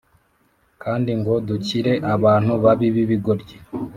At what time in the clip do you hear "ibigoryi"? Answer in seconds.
3.03-3.57